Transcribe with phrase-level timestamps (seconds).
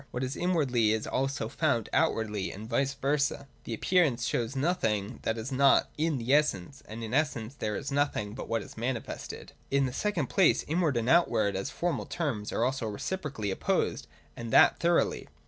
[0.09, 3.47] What is inwardly is also found outwardly, and vice versa.
[3.65, 7.53] The appearance shows no thing that is not in the essence, and in the essence
[7.53, 9.51] there is nothing but what is manifested.
[9.71, 14.07] 140.] In the second place, Inward and Outward, as formal terms, are also reciprocally opposed,
[14.35, 15.27] and that thoroughly.